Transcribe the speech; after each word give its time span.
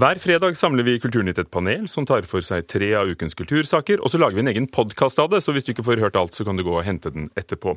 Hver 0.00 0.16
fredag 0.16 0.54
samler 0.56 0.86
vi 0.86 0.94
i 0.96 1.00
Kulturnytt 1.02 1.36
et 1.42 1.48
panel 1.52 1.82
som 1.92 2.06
tar 2.08 2.24
for 2.24 2.40
seg 2.40 2.64
tre 2.72 2.86
av 2.96 3.10
ukens 3.10 3.36
kultursaker, 3.36 4.00
og 4.00 4.08
så 4.08 4.16
lager 4.16 4.38
vi 4.38 4.44
en 4.46 4.48
egen 4.48 4.68
podkast 4.72 5.20
av 5.20 5.28
det, 5.28 5.42
så 5.44 5.52
hvis 5.52 5.66
du 5.66 5.74
ikke 5.74 5.84
får 5.84 6.00
hørt 6.00 6.16
alt, 6.16 6.32
så 6.32 6.46
kan 6.46 6.56
du 6.56 6.62
gå 6.64 6.72
og 6.72 6.86
hente 6.86 7.12
den 7.12 7.26
etterpå. 7.36 7.74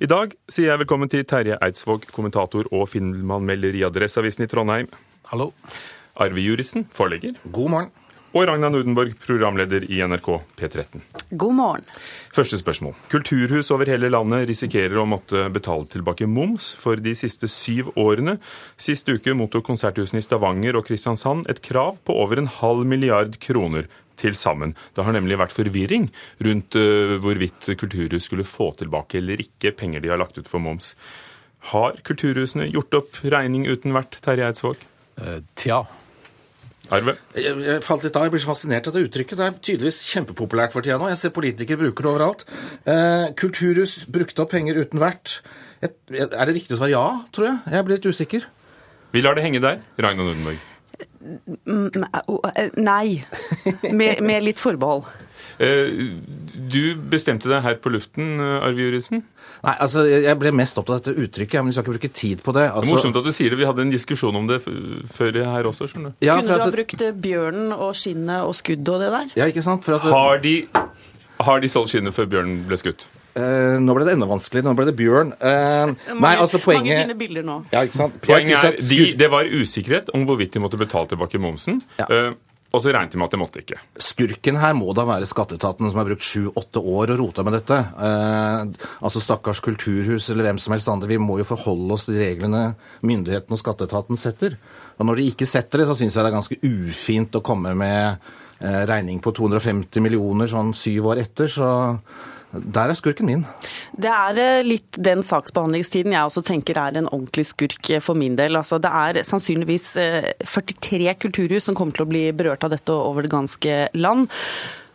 I 0.00 0.08
dag 0.08 0.32
sier 0.48 0.70
jeg 0.70 0.80
velkommen 0.86 1.12
til 1.12 1.26
Terje 1.28 1.58
Eidsvåg, 1.60 2.08
kommentator 2.16 2.70
og 2.70 2.86
filmanmelder 2.94 3.76
i 3.76 3.84
Adresseavisen 3.90 4.46
i 4.46 4.48
Trondheim. 4.48 4.88
Hallo. 5.28 5.50
Arve 6.16 6.40
Juritzen, 6.40 6.88
forlegger. 6.96 7.36
God 7.52 7.74
morgen. 7.74 7.92
Og 8.36 8.42
Ragna 8.44 8.68
Nordenborg, 8.68 9.14
programleder 9.16 9.86
i 9.88 10.02
NRK 10.04 10.26
P13. 10.58 11.00
God 11.40 11.54
morgen. 11.56 11.86
Første 12.36 12.58
spørsmål. 12.60 12.92
Kulturhus 13.08 13.70
over 13.72 13.88
hele 13.88 14.10
landet 14.12 14.44
risikerer 14.50 14.98
å 15.00 15.06
måtte 15.08 15.46
betale 15.54 15.88
tilbake 15.88 16.28
moms 16.28 16.66
for 16.76 17.00
de 17.00 17.14
siste 17.16 17.48
syv 17.48 17.94
årene. 17.96 18.36
Sist 18.76 19.08
uke 19.08 19.32
mottok 19.32 19.64
konserthusene 19.70 20.20
i 20.20 20.26
Stavanger 20.26 20.76
og 20.76 20.84
Kristiansand 20.90 21.48
et 21.48 21.64
krav 21.64 21.96
på 22.04 22.20
over 22.26 22.42
en 22.42 22.52
halv 22.58 22.84
milliard 22.84 23.40
kroner 23.40 23.88
til 24.20 24.36
sammen. 24.36 24.76
Det 24.92 25.08
har 25.08 25.16
nemlig 25.16 25.40
vært 25.40 25.56
forvirring 25.56 26.10
rundt 26.44 26.76
uh, 26.76 27.16
hvorvidt 27.24 27.72
kulturhus 27.80 28.28
skulle 28.28 28.44
få 28.44 28.74
tilbake 28.76 29.16
eller 29.22 29.40
ikke 29.48 29.72
penger 29.80 30.04
de 30.04 30.12
har 30.12 30.20
lagt 30.20 30.36
ut 30.36 30.50
for 30.50 30.60
moms. 30.60 30.92
Har 31.72 31.96
kulturhusene 32.04 32.68
gjort 32.68 33.00
opp 33.00 33.22
regning 33.24 33.64
uten 33.64 33.96
vert, 33.96 34.20
Terje 34.20 34.50
Eidsvåg? 34.52 34.90
Uh, 35.16 35.38
tja. 35.56 35.86
Arve? 36.94 37.16
Jeg, 37.34 37.56
jeg 37.64 37.82
falt 37.84 38.04
litt 38.06 38.18
av. 38.18 38.26
Jeg 38.26 38.34
blir 38.34 38.42
så 38.44 38.50
fascinert 38.52 38.90
av 38.90 38.96
det 38.96 39.04
uttrykket. 39.08 39.38
Det 39.40 39.46
er 39.46 39.56
tydeligvis 39.58 40.02
kjempepopulært 40.12 40.74
for 40.74 40.86
tida 40.86 40.98
nå. 41.00 41.08
Jeg 41.10 41.20
ser 41.22 41.34
politikere 41.34 41.80
bruker 41.82 42.06
det 42.06 42.12
overalt. 42.12 42.46
Eh, 42.86 43.26
kulturhus 43.38 43.98
brukte 44.12 44.44
opp 44.44 44.54
penger 44.54 44.78
uten 44.78 45.02
vert. 45.02 45.40
Et, 45.84 45.96
er 46.14 46.46
det 46.46 46.54
riktig 46.54 46.76
å 46.76 46.80
svare 46.80 46.94
ja, 46.94 47.06
tror 47.34 47.50
jeg? 47.50 47.58
Jeg 47.74 47.88
blir 47.88 47.98
litt 47.98 48.08
usikker. 48.14 48.48
Vi 49.16 49.24
lar 49.24 49.38
det 49.38 49.46
henge 49.46 49.62
der. 49.64 49.82
Ragna 49.98 50.26
Nordenborg. 50.26 50.62
Nei. 52.76 53.24
Med, 53.92 54.20
med 54.22 54.44
litt 54.46 54.60
forbehold. 54.62 55.06
Eh, 55.58 55.88
du 56.68 56.82
bestemte 57.08 57.48
deg 57.48 57.62
her 57.64 57.78
på 57.80 57.90
luften, 57.92 58.36
Arve 58.40 58.82
Jurisen? 58.82 59.22
Nei, 59.64 59.74
altså, 59.80 60.04
Jeg 60.08 60.36
ble 60.40 60.52
mest 60.56 60.76
opptatt 60.80 60.98
av 60.98 61.14
dette 61.14 61.24
uttrykket, 61.26 61.62
men 61.62 61.70
vi 61.72 61.76
skal 61.76 61.86
ikke 61.86 61.94
bruke 61.96 62.12
tid 62.12 62.42
på 62.44 62.54
det. 62.56 62.66
Altså... 62.68 62.84
Det 62.84 62.90
er 62.90 62.94
morsomt 62.94 63.20
at 63.20 63.28
du 63.28 63.32
sier 63.34 63.54
det. 63.54 63.60
Vi 63.62 63.68
hadde 63.68 63.86
en 63.86 63.92
diskusjon 63.94 64.36
om 64.36 64.48
det 64.50 64.60
før 64.62 65.40
her 65.40 65.70
også. 65.70 65.88
skjønner 65.92 66.12
du. 66.12 66.26
Ja, 66.26 66.38
Kunne 66.40 66.60
du 66.60 66.66
ha 66.66 66.72
brukt 66.74 67.06
bjørnen 67.24 67.76
og 67.76 67.96
skinnet 67.98 68.44
og 68.44 68.56
skuddet 68.58 68.92
og 68.92 69.04
det 69.04 69.12
der? 69.14 69.36
Ja, 69.40 69.50
ikke 69.52 69.64
sant? 69.64 69.88
At... 69.88 70.08
Har, 70.12 70.42
de, 70.44 70.56
har 71.48 71.62
de 71.64 71.72
solgt 71.72 71.94
skinnet 71.94 72.16
før 72.16 72.28
bjørnen 72.36 72.64
ble 72.68 72.80
skutt? 72.80 73.08
Uh, 73.36 73.76
nå 73.84 73.94
ble 73.96 74.06
det 74.08 74.16
enda 74.16 74.28
vanskeligere. 74.30 74.70
Nå 74.70 74.76
ble 74.78 74.88
det 74.88 74.96
bjørn. 74.96 75.34
Uh, 75.36 75.92
mange, 75.92 76.20
nei, 76.24 76.34
altså 76.40 76.62
poenget 76.62 77.02
Mange 77.02 77.06
fine 77.10 77.18
bilder 77.20 77.46
nå. 77.46 77.60
Ja, 77.74 77.84
ikke 77.84 78.00
sant? 78.00 78.18
Poenget 78.24 78.64
er, 78.64 78.80
de, 78.80 79.00
Det 79.20 79.30
var 79.32 79.48
usikkerhet 79.50 80.10
om 80.16 80.24
hvorvidt 80.28 80.56
de 80.56 80.64
måtte 80.64 80.80
betale 80.80 81.12
tilbake 81.12 81.40
momsen. 81.42 81.82
Ja. 82.00 82.08
Uh, 82.10 82.34
og 82.76 82.82
så 82.82 82.92
regnet 82.92 83.14
de 83.14 83.20
med 83.20 83.30
at 83.30 83.34
de 83.34 83.40
måtte 83.40 83.60
ikke. 83.62 83.78
Skurken 84.02 84.58
her 84.60 84.74
må 84.76 84.92
da 84.96 85.06
være 85.08 85.28
skatteetaten, 85.28 85.88
som 85.88 86.00
har 86.00 86.08
brukt 86.08 86.24
sju-åtte 86.26 86.82
år 86.82 87.14
og 87.14 87.20
rota 87.22 87.44
med 87.46 87.56
dette. 87.56 87.78
Eh, 87.78 88.88
altså 89.06 89.22
stakkars 89.22 89.62
kulturhus 89.64 90.28
eller 90.32 90.48
hvem 90.48 90.60
som 90.60 90.74
helst 90.74 90.90
andre. 90.92 91.08
Vi 91.14 91.20
må 91.22 91.38
jo 91.40 91.48
forholde 91.48 91.96
oss 91.96 92.04
til 92.08 92.18
reglene 92.20 92.74
myndighetene 93.06 93.56
og 93.56 93.62
skatteetaten 93.62 94.20
setter. 94.20 94.58
Og 94.98 95.08
når 95.08 95.20
de 95.20 95.28
ikke 95.30 95.48
setter 95.48 95.82
det, 95.82 95.88
så 95.88 95.96
syns 95.96 96.18
jeg 96.18 96.26
det 96.26 96.32
er 96.32 96.36
ganske 96.36 96.60
ufint 96.66 97.38
å 97.38 97.44
komme 97.46 97.72
med 97.78 98.28
eh, 98.60 98.82
regning 98.90 99.22
på 99.24 99.32
250 99.38 100.04
millioner 100.04 100.50
sånn 100.50 100.74
syv 100.76 101.14
år 101.14 101.22
etter. 101.24 101.48
så 101.52 101.70
der 102.64 102.92
er 102.92 102.98
skurken 102.98 103.28
min. 103.28 103.44
Det 103.96 104.10
er 104.12 104.40
eh, 104.40 104.64
litt 104.66 104.98
den 105.02 105.22
saksbehandlingstiden 105.26 106.14
jeg 106.14 106.28
også 106.28 106.42
tenker 106.46 106.78
er 106.80 106.98
en 106.98 107.10
ordentlig 107.10 107.46
skurk 107.50 107.90
eh, 107.90 108.02
for 108.04 108.18
min 108.18 108.38
del. 108.38 108.58
Altså, 108.58 108.80
det 108.82 108.90
er 108.90 109.20
sannsynligvis 109.26 109.92
43 110.46 111.10
eh, 111.10 111.18
kulturhus 111.20 111.68
som 111.68 111.78
kommer 111.78 111.96
til 111.96 112.06
å 112.06 112.10
bli 112.10 112.24
berørt 112.36 112.66
av 112.66 112.74
dette 112.74 112.94
over 112.94 113.26
det 113.26 113.34
ganske 113.34 113.78
land. 113.96 114.30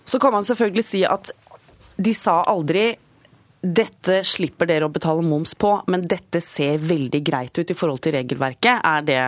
Så 0.05 0.19
kan 0.21 0.33
man 0.35 0.47
selvfølgelig 0.47 0.87
si 0.87 1.05
at 1.07 1.33
de 2.01 2.13
sa 2.17 2.41
aldri 2.49 2.91
dette 3.61 4.23
slipper 4.25 4.65
dere 4.65 4.87
å 4.87 4.93
betale 4.93 5.21
moms 5.21 5.53
på, 5.53 5.75
men 5.93 6.07
dette 6.09 6.39
ser 6.41 6.81
veldig 6.81 7.19
greit 7.21 7.59
ut 7.59 7.69
i 7.69 7.75
forhold 7.77 8.01
til 8.01 8.15
regelverket, 8.15 8.81
er 8.81 9.05
det 9.05 9.19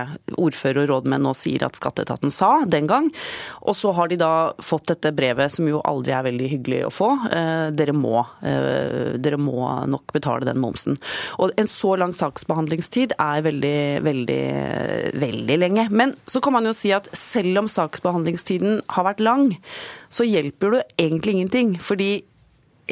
ordfører 0.42 0.88
og 0.88 0.90
rådmenn 0.90 1.22
nå 1.22 1.36
sier 1.38 1.66
at 1.68 1.78
skatteetaten 1.78 2.34
sa 2.34 2.64
den 2.66 2.90
gang. 2.90 3.12
Og 3.62 3.78
så 3.78 3.94
har 3.94 4.10
de 4.10 4.18
da 4.18 4.32
fått 4.58 4.90
dette 4.90 5.14
brevet, 5.14 5.54
som 5.54 5.70
jo 5.70 5.84
aldri 5.86 6.16
er 6.18 6.26
veldig 6.26 6.50
hyggelig 6.56 6.82
å 6.88 6.92
få. 6.94 7.12
Eh, 7.30 7.68
dere 7.78 7.94
må, 7.94 8.26
eh, 8.42 9.14
dere 9.22 9.38
må 9.38 9.70
nok 9.94 10.16
betale 10.18 10.50
den 10.50 10.62
momsen. 10.64 10.98
Og 11.38 11.54
en 11.58 11.70
så 11.70 11.94
lang 12.02 12.18
saksbehandlingstid 12.18 13.14
er 13.20 13.46
veldig, 13.46 14.02
veldig, 14.02 14.44
veldig 15.22 15.62
lenge. 15.62 15.90
Men 15.92 16.18
så 16.26 16.42
kan 16.42 16.58
man 16.58 16.66
jo 16.66 16.74
si 16.74 16.90
at 16.92 17.06
selv 17.14 17.62
om 17.62 17.70
saksbehandlingstiden 17.70 18.82
har 18.98 19.06
vært 19.06 19.22
lang, 19.22 19.58
så 20.10 20.26
hjelper 20.26 20.80
det 20.80 20.86
egentlig 20.98 21.38
ingenting. 21.38 21.78
fordi 21.84 22.24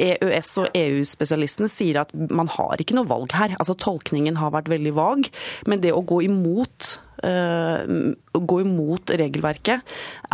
EØS- 0.00 0.58
og 0.62 0.76
EU-spesialistene 0.78 1.68
sier 1.70 2.02
at 2.02 2.12
man 2.14 2.48
har 2.48 2.80
ikke 2.80 2.96
noe 2.96 3.08
valg 3.10 3.34
her. 3.36 3.56
Altså 3.58 3.76
Tolkningen 3.78 4.38
har 4.40 4.54
vært 4.54 4.70
veldig 4.72 4.92
vag, 4.96 5.30
men 5.68 5.82
det 5.84 5.94
å 5.94 6.04
gå 6.04 6.24
imot 6.28 6.98
Uh, 7.22 8.10
gå 8.34 8.56
imot 8.64 9.12
regelverket 9.14 9.84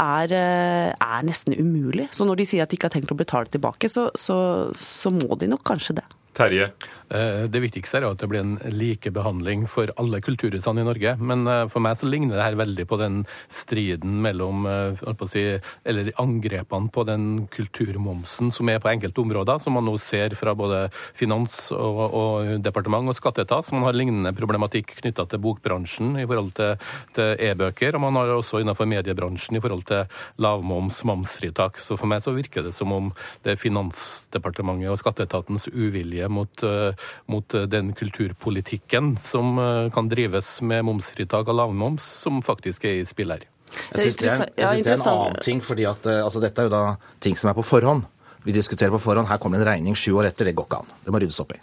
er, 0.00 0.30
uh, 0.32 0.86
er, 0.96 1.26
nesten 1.28 1.52
umulig. 1.52 2.06
Så 2.16 2.24
når 2.24 2.38
de 2.40 2.46
sier 2.48 2.64
at 2.64 2.72
de 2.72 2.78
ikke 2.78 2.88
har 2.88 2.94
tenkt 2.94 3.12
å 3.12 3.18
betale 3.18 3.52
tilbake, 3.52 3.90
så, 3.92 4.06
så, 4.16 4.38
så 4.72 5.12
må 5.12 5.36
de 5.36 5.50
nok 5.52 5.66
kanskje 5.68 5.98
det. 5.98 6.06
Terje? 6.38 6.70
Eh, 7.10 7.46
det 7.48 7.62
viktigste 7.62 7.98
er 7.98 8.06
jo 8.06 8.12
at 8.12 8.20
det 8.20 8.28
blir 8.30 8.42
en 8.44 8.58
likebehandling 8.72 9.64
for 9.70 9.90
alle 10.00 10.20
kulturhusene 10.24 10.82
i 10.82 10.88
Norge. 10.88 11.14
Men 11.20 11.46
eh, 11.48 11.64
for 11.72 11.84
meg 11.84 11.96
så 12.00 12.08
ligner 12.08 12.36
det 12.36 12.44
her 12.44 12.58
veldig 12.60 12.86
på 12.88 12.98
den 13.00 13.22
striden 13.52 14.18
mellom 14.24 14.66
eh, 14.68 15.24
si, 15.30 15.44
Eller 15.88 16.12
angrepene 16.20 16.92
på 16.92 17.04
den 17.08 17.46
kulturmomsen 17.52 18.52
som 18.54 18.68
er 18.68 18.82
på 18.82 18.92
enkelte 18.92 19.22
områder, 19.24 19.62
som 19.62 19.78
man 19.78 19.88
nå 19.88 19.96
ser 20.02 20.36
fra 20.38 20.54
både 20.58 20.88
finans 21.16 21.70
og, 21.72 22.02
og 22.08 22.52
departement 22.64 23.08
og 23.08 23.16
skatteetat. 23.16 23.72
Man 23.72 23.86
har 23.88 23.96
lignende 23.96 24.34
problematikk 24.36 24.98
knytta 25.00 25.26
til 25.28 25.42
bokbransjen 25.44 26.16
i 26.20 26.26
forhold 26.28 26.54
til 26.56 27.34
e-bøker. 27.48 27.96
Og 27.96 28.04
man 28.04 28.20
har 28.20 28.34
også 28.34 28.62
innenfor 28.62 28.88
mediebransjen 28.88 29.58
i 29.58 29.62
forhold 29.64 29.86
til 29.88 30.20
lavmoms, 30.42 31.00
momsfritak. 31.08 31.80
Så 31.82 31.96
for 31.98 32.10
meg 32.10 32.22
så 32.24 32.34
virker 32.36 32.66
det 32.66 32.74
som 32.76 32.92
om 32.94 33.10
det 33.44 33.54
er 33.54 33.60
Finansdepartementet 33.60 34.92
og 34.92 35.00
skatteetatens 35.00 35.68
uvilje 35.72 36.28
mot, 36.32 36.62
eh, 36.62 36.97
mot 37.30 37.54
eh, 37.54 37.68
den 37.70 37.92
kulturpolitikken 37.96 39.14
som 39.22 39.58
eh, 39.62 39.86
kan 39.94 40.10
drives 40.10 40.58
med 40.62 40.86
momsfritak 40.88 41.48
og 41.48 41.60
lavmoms, 41.60 42.06
som 42.22 42.42
faktisk 42.44 42.88
er 42.88 43.02
i 43.02 43.08
spill 43.08 43.34
her. 43.34 43.46
Jeg 43.92 44.14
syns 44.14 44.20
det, 44.20 44.36
det, 44.56 44.64
er 44.64 44.94
en 44.96 45.08
annen 45.10 45.42
ting, 45.44 45.60
fordi 45.64 45.84
at 45.88 46.06
altså, 46.08 46.40
dette 46.40 46.62
er 46.62 46.70
jo 46.70 46.72
da 46.72 46.84
ting 47.24 47.36
som 47.36 47.50
er 47.52 47.58
på 47.58 47.66
forhånd. 47.66 48.06
Vi 48.46 48.54
diskuterer 48.56 48.94
på 48.94 49.00
forhånd. 49.02 49.28
Her 49.28 49.40
kommer 49.42 49.60
det 49.60 49.66
en 49.66 49.72
regning 49.74 49.98
sju 49.98 50.14
år 50.16 50.30
etter. 50.30 50.48
Det 50.48 50.54
går 50.56 50.68
ikke 50.70 50.78
an. 50.80 50.94
Det 51.04 51.12
må 51.12 51.20
ryddes 51.20 51.40
opp 51.42 51.52
i. 51.52 51.58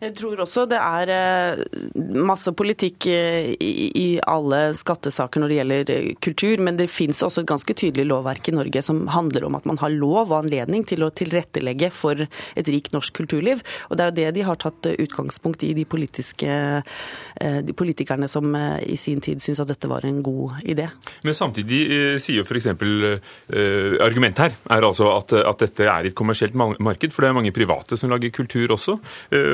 Jeg 0.00 0.14
tror 0.16 0.40
også 0.40 0.62
det 0.70 0.78
er 0.80 1.10
eh, 1.12 1.60
masse 2.24 2.52
politikk 2.56 3.04
eh, 3.12 3.50
i 3.60 4.06
alle 4.24 4.72
skattesaker 4.76 5.42
når 5.42 5.50
det 5.50 5.58
gjelder 5.58 5.92
eh, 5.92 6.06
kultur, 6.24 6.62
men 6.64 6.78
det 6.78 6.88
finnes 6.88 7.20
også 7.24 7.42
et 7.42 7.50
ganske 7.50 7.74
tydelig 7.76 8.06
lovverk 8.08 8.48
i 8.48 8.54
Norge 8.56 8.82
som 8.84 9.02
handler 9.12 9.44
om 9.44 9.58
at 9.58 9.68
man 9.68 9.80
har 9.82 9.92
lov 9.92 10.30
og 10.30 10.38
anledning 10.38 10.86
til 10.88 11.04
å 11.04 11.10
tilrettelegge 11.12 11.90
for 11.92 12.16
et 12.24 12.70
rikt 12.72 12.94
norsk 12.96 13.12
kulturliv. 13.20 13.60
Og 13.90 13.98
Det 14.00 14.06
er 14.06 14.10
jo 14.10 14.16
det 14.20 14.30
de 14.38 14.46
har 14.48 14.60
tatt 14.60 14.88
utgangspunkt 14.90 15.66
i, 15.68 15.74
de, 15.76 15.84
de 15.84 17.76
politikerne 17.76 18.28
som 18.30 18.56
i 18.56 18.96
sin 19.00 19.20
tid 19.20 19.42
syntes 19.42 19.60
at 19.62 19.70
dette 19.70 19.90
var 19.90 20.06
en 20.08 20.22
god 20.24 20.64
idé. 20.64 20.88
Men 21.26 21.36
samtidig 21.36 21.82
sier 22.22 22.40
jo 22.40 22.46
f.eks. 22.46 22.70
argumentet 24.00 24.40
her 24.46 24.56
er 24.78 24.88
altså 24.88 25.10
at, 25.12 25.36
at 25.36 25.66
dette 25.66 25.84
er 25.84 26.08
et 26.08 26.16
kommersielt 26.16 26.56
marked, 26.56 27.12
for 27.12 27.22
det 27.22 27.30
er 27.30 27.36
mange 27.36 27.54
private 27.54 27.98
som 28.00 28.12
lager 28.12 28.32
kultur 28.34 28.72
også. 28.76 28.96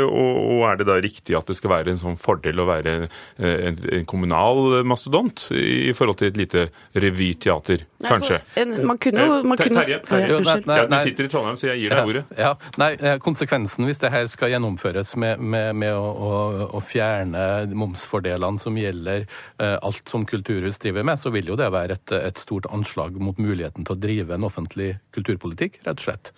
Og 0.06 0.56
og 0.56 0.64
er 0.70 0.80
det 0.80 0.86
da 0.88 0.96
riktig 1.02 1.36
at 1.38 1.48
det 1.48 1.56
skal 1.58 1.72
være 1.72 1.92
en 1.92 2.00
sånn 2.00 2.18
fordel 2.20 2.62
å 2.62 2.66
være 2.68 2.94
eh, 3.06 3.66
en, 3.70 3.78
en 3.98 4.06
kommunal 4.08 4.82
mastodont 4.88 5.48
i 5.56 5.92
forhold 5.96 6.20
til 6.20 6.30
et 6.30 6.40
lite 6.40 6.64
revyteater, 6.96 7.84
kanskje? 8.04 8.40
Altså, 8.56 8.86
man 8.88 9.00
kunne 9.02 9.26
jo 9.26 9.38
eh, 9.40 9.62
Terje, 9.66 10.00
Terje. 10.06 10.40
Ja, 10.66 10.86
du 10.90 10.96
sitter 11.02 11.28
i 11.28 11.32
Trondheim, 11.32 11.58
så 11.60 11.70
jeg 11.72 11.84
gir 11.84 11.94
deg 11.94 12.12
ordet. 12.12 12.24
Ja, 12.38 12.54
nei, 12.80 12.92
eh, 13.00 13.18
Konsekvensen 13.22 13.88
hvis 13.88 14.02
det 14.02 14.12
her 14.14 14.28
skal 14.32 14.54
gjennomføres 14.54 15.14
med, 15.20 15.42
med, 15.42 15.72
med 15.82 15.94
å, 15.96 16.06
å, 16.06 16.32
å, 16.78 16.82
fjerne 16.86 17.66
momsfordelene 17.76 18.62
som 18.62 18.76
gjelder 18.78 19.26
alt 19.58 20.10
som 20.10 20.26
kulturhus 20.28 20.78
driver 20.82 21.06
med, 21.06 21.20
så 21.20 21.32
vil 21.34 21.50
jo 21.50 21.56
det 21.58 21.68
være 21.74 21.96
et, 21.98 22.14
et 22.18 22.40
stort 22.40 22.68
anslag 22.72 23.16
mot 23.20 23.38
muligheten 23.40 23.86
til 23.86 23.96
å 23.96 24.00
drive 24.00 24.36
en 24.36 24.46
offentlig 24.46 24.94
kulturpolitikk, 25.16 25.80
rett 25.86 25.98
og 25.98 26.06
slett. 26.06 26.32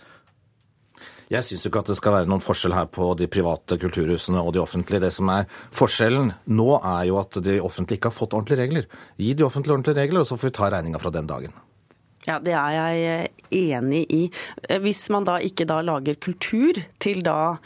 Jeg 1.29 1.45
syns 1.45 1.67
ikke 1.69 1.83
at 1.83 1.91
det 1.91 1.99
skal 1.99 2.15
være 2.15 2.29
noen 2.31 2.41
forskjell 2.41 2.73
her 2.73 2.87
på 2.89 3.11
de 3.21 3.29
private 3.29 3.77
kulturhusene 3.81 4.41
og 4.41 4.55
de 4.57 4.63
offentlige. 4.63 5.03
Det 5.05 5.13
som 5.13 5.29
er 5.33 5.49
forskjellen 5.77 6.33
nå, 6.49 6.69
er 6.79 7.09
jo 7.11 7.19
at 7.21 7.37
de 7.45 7.59
offentlige 7.61 8.01
ikke 8.01 8.09
har 8.09 8.17
fått 8.17 8.37
ordentlige 8.39 8.63
regler. 8.63 8.89
Gi 9.21 9.35
de 9.37 9.45
offentlige 9.45 9.77
ordentlige 9.77 10.01
regler, 10.01 10.25
og 10.25 10.31
så 10.31 10.39
får 10.41 10.49
vi 10.49 10.57
ta 10.57 10.71
regninga 10.73 11.03
fra 11.03 11.13
den 11.13 11.29
dagen. 11.29 11.53
Ja, 12.29 12.39
Det 12.41 12.53
er 12.53 12.73
jeg 12.73 13.29
enig 13.53 14.07
i. 14.13 14.23
Hvis 14.81 15.07
man 15.13 15.29
da 15.29 15.39
ikke 15.41 15.69
da 15.69 15.81
lager 15.85 16.17
kultur 16.17 16.81
til 17.01 17.23
da 17.25 17.59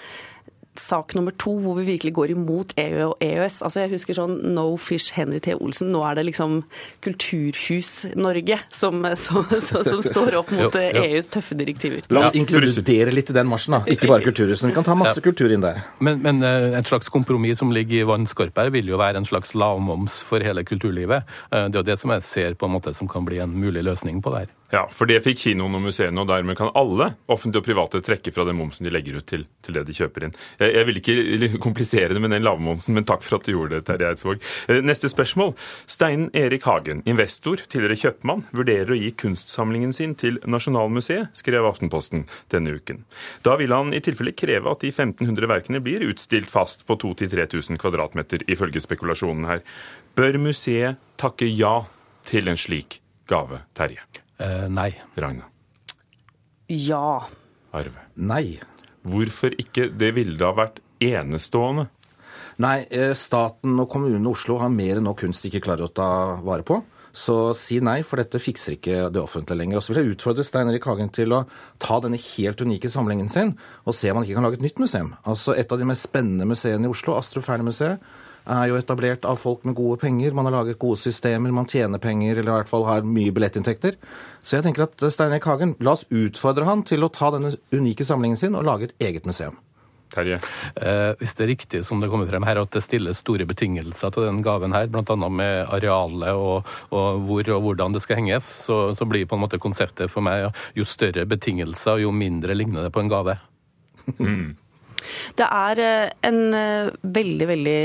sak 0.79 1.15
nummer 1.15 1.35
to 1.37 1.53
hvor 1.61 1.77
vi 1.79 1.85
virkelig 1.93 2.13
går 2.17 2.33
imot 2.33 2.73
EU 2.81 3.11
og 3.11 3.25
EØS. 3.25 3.61
Altså 3.67 3.83
jeg 3.85 3.93
husker 3.93 4.17
sånn 4.17 4.39
No 4.55 4.65
Fish 4.81 5.13
Henry 5.17 5.41
T. 5.43 5.55
Olsen. 5.55 5.91
Nå 5.93 6.01
er 6.09 6.17
det 6.19 6.27
liksom 6.31 6.63
Kulturhus-Norge 7.05 8.59
som, 8.73 9.03
som, 9.25 9.45
som, 9.61 9.85
som, 9.85 10.03
står 10.05 10.39
opp 10.41 10.53
mot 10.55 10.79
jo, 10.79 10.85
jo. 10.97 11.05
EUs 11.05 11.29
tøffe 11.33 11.59
direktiver. 11.59 12.07
La 12.13 12.27
oss 12.27 12.39
inkludere 12.39 13.13
litt 13.15 13.33
i 13.33 13.37
den 13.37 13.51
marsjen, 13.51 13.77
da. 13.79 13.83
Ikke 13.93 14.11
bare 14.11 14.25
Kulturhuset. 14.27 14.71
Vi 14.71 14.77
kan 14.77 14.87
ta 14.87 14.97
masse 14.99 15.21
ja. 15.21 15.27
kultur 15.27 15.53
inn 15.53 15.65
der. 15.65 15.83
Men, 16.01 16.23
men 16.25 16.41
eh, 16.47 16.79
et 16.79 16.89
slags 16.89 17.13
kompromiss 17.13 17.61
som 17.61 17.73
ligger 17.75 18.03
i 18.03 18.09
vannskorpa 18.09 18.67
her, 18.67 18.73
vil 18.75 18.89
jo 18.89 19.01
være 19.01 19.21
en 19.21 19.29
slags 19.29 19.57
lavmoms 19.59 20.23
for 20.27 20.45
hele 20.45 20.65
kulturlivet. 20.69 21.29
Eh, 21.51 21.69
det 21.69 21.77
er 21.77 21.83
jo 21.83 21.89
det 21.93 22.01
som 22.01 22.17
jeg 22.17 22.27
ser 22.27 22.59
på 22.59 22.69
en 22.69 22.77
måte 22.79 22.95
som 22.97 23.11
kan 23.11 23.27
bli 23.29 23.43
en 23.43 23.53
mulig 23.53 23.85
løsning 23.85 24.23
på 24.25 24.33
det 24.35 24.47
her. 24.47 24.59
Ja, 24.73 24.87
for 24.89 25.05
det 25.05 25.19
fikk 25.21 25.37
kinoene 25.43 25.77
og 25.77 25.85
museene, 25.85 26.23
og 26.23 26.31
dermed 26.31 26.57
kan 26.57 26.71
alle, 26.79 27.11
offentlige 27.29 27.61
og 27.61 27.67
private, 27.67 28.01
trekke 28.05 28.33
fra 28.33 28.47
den 28.49 28.57
momsen 28.57 28.87
de 28.87 28.93
legger 28.95 29.19
ut 29.21 29.27
til, 29.29 29.45
til 29.61 29.77
det 29.77 29.83
de 29.85 29.97
kjøper 29.99 30.25
inn. 30.25 30.33
Jeg, 30.63 30.73
jeg, 30.79 30.87
vil 30.89 31.01
ikke 31.03 31.61
komplisere 31.61 32.17
det 32.17 32.23
med 32.25 32.33
den 32.33 32.47
lavmomsen, 32.47 32.97
men 32.97 33.05
takk 33.09 33.21
for 33.27 33.37
at 33.37 33.45
du 33.45 33.53
gjorde 33.53 33.77
det, 33.77 33.83
Terje 33.91 34.09
Eidsvåg. 34.09 34.41
Eh, 34.73 34.81
neste 34.81 35.11
spørsmål. 35.13 35.53
Stein 35.85 36.31
Erik 36.39 36.65
Hagen, 36.65 37.05
investor, 37.05 37.61
tidligere 37.67 37.99
kjøpmann, 38.01 38.47
vurderer 38.57 38.95
å 38.95 38.99
gi 38.99 39.13
kunstsamlingen 39.25 39.93
sin 39.93 40.17
til 40.17 40.41
Nasjonalmuseet, 40.49 41.37
skrev 41.37 41.69
Aftenposten 41.69 42.25
denne 42.55 42.73
uken. 42.81 43.05
Da 43.45 43.59
vil 43.61 43.77
han 43.77 43.93
i 43.93 44.01
tilfelle 44.01 44.33
kreve 44.33 44.73
at 44.73 44.87
de 44.87 44.95
1500 44.95 45.53
verkene 45.53 45.85
blir 45.85 46.09
utstilt 46.09 46.49
fast 46.53 46.87
på 46.89 46.97
2000-3000 47.05 47.77
kvadratmeter, 47.83 48.49
ifølge 48.49 48.81
spekulasjonen 48.81 49.53
her. 49.53 49.61
Bør 50.17 50.41
museet 50.49 50.97
takke 51.21 51.53
ja 51.53 51.83
til 52.25 52.49
en 52.49 52.57
slik 52.57 53.03
gave, 53.29 53.67
Terje? 53.77 54.22
Eh, 54.43 54.69
nei. 54.69 54.91
Ragna? 55.15 55.47
Ja. 56.67 57.27
Arve? 57.71 58.09
Nei. 58.15 58.59
Hvorfor 59.06 59.55
ikke? 59.59 59.89
Det 59.99 60.12
ville 60.17 60.39
da 60.39 60.53
vært 60.56 60.81
enestående. 61.03 61.89
Nei, 62.62 62.87
eh, 62.91 63.12
staten 63.15 63.79
og 63.81 63.89
kommunen 63.91 64.27
Oslo 64.29 64.59
har 64.61 64.73
mer 64.73 64.99
enn 64.99 65.06
nok 65.09 65.23
kunst 65.23 65.44
de 65.44 65.50
ikke 65.50 65.65
klarer 65.69 65.89
å 65.89 65.94
ta 65.94 66.09
vare 66.43 66.67
på. 66.67 66.83
Så 67.12 67.53
si 67.59 67.77
nei, 67.85 68.00
for 68.09 68.17
dette 68.23 68.41
fikser 68.41 68.79
ikke 68.79 69.11
det 69.12 69.21
offentlige 69.21 69.59
lenger. 69.61 69.79
Og 69.79 69.85
så 69.85 69.93
vil 69.93 70.00
jeg 70.00 70.15
utfordre 70.17 70.45
Stein 70.49 70.71
Erik 70.73 70.87
Hagen 70.88 71.12
til 71.12 71.35
å 71.37 71.43
ta 71.83 71.99
denne 72.00 72.17
helt 72.17 72.62
unike 72.65 72.88
samlingen 72.88 73.29
sin 73.29 73.53
og 73.85 73.95
se 73.95 74.11
om 74.11 74.17
han 74.17 74.25
ikke 74.25 74.38
kan 74.38 74.47
lage 74.49 74.61
et 74.61 74.65
nytt 74.65 74.81
museum. 74.81 75.12
Altså 75.29 75.53
Et 75.53 75.73
av 75.73 75.79
de 75.79 75.85
mest 75.85 76.09
spennende 76.09 76.49
museene 76.49 76.88
i 76.88 76.93
Oslo, 76.93 77.19
Astrup 77.19 77.45
Fearnley-museet, 77.45 78.00
er 78.44 78.69
jo 78.71 78.79
etablert 78.79 79.27
av 79.29 79.41
folk 79.41 79.67
med 79.69 79.77
gode 79.79 80.00
penger. 80.03 80.35
Man 80.37 80.49
har 80.49 80.56
laget 80.56 80.81
gode 80.83 81.00
systemer, 81.00 81.55
man 81.55 81.69
tjener 81.71 82.03
penger, 82.03 82.39
eller 82.39 82.50
i 82.50 82.56
hvert 82.61 82.71
fall 82.71 82.87
har 82.89 83.06
mye 83.06 83.35
billettinntekter. 83.35 83.99
Så 84.43 84.59
jeg 84.59 84.67
tenker 84.67 84.87
at 84.87 85.05
Stein 85.12 85.35
Erik 85.35 85.47
Hagen, 85.50 85.77
la 85.81 85.97
oss 85.97 86.06
utfordre 86.11 86.67
han 86.69 86.87
til 86.87 87.05
å 87.05 87.12
ta 87.12 87.31
denne 87.35 87.55
unike 87.75 88.06
samlingen 88.06 88.41
sin 88.41 88.59
og 88.59 88.67
lage 88.69 88.91
et 88.91 89.11
eget 89.11 89.29
museum. 89.29 89.59
Terje? 90.12 90.39
Eh, 90.77 91.12
hvis 91.21 91.35
det 91.39 91.44
er 91.44 91.50
riktig 91.55 91.83
som 91.89 92.03
det 92.03 92.11
kommer 92.12 92.29
frem 92.29 92.44
her, 92.44 92.61
at 92.61 92.75
det 92.75 92.85
stilles 92.85 93.23
store 93.23 93.47
betingelser 93.49 94.12
til 94.12 94.27
den 94.29 94.43
gaven 94.45 94.75
her, 94.77 94.91
bl.a. 94.93 95.17
med 95.29 95.73
arealet 95.73 96.37
og, 96.37 96.69
og, 96.91 97.23
hvor 97.29 97.53
og 97.56 97.62
hvordan 97.67 97.97
det 97.97 98.03
skal 98.05 98.21
henges, 98.21 98.49
så, 98.67 98.83
så, 98.99 99.09
blir 99.09 99.29
på 99.29 99.38
en 99.38 99.45
måte 99.47 99.61
konseptet 99.62 100.12
for 100.12 100.25
meg 100.25 100.50
jo 100.77 100.87
større 100.88 101.25
betingelser, 101.29 102.03
jo 102.05 102.12
mindre 102.15 102.56
ligner 102.56 102.87
det 102.87 102.93
på 102.93 103.05
en 103.05 103.12
gave. 103.12 103.38
Mm. 104.19 104.53
Det 105.38 105.46
er 105.46 105.82
eh, 105.82 106.10
en 106.28 106.40
eh, 106.56 106.90
veldig, 107.02 107.49
veldig 107.50 107.81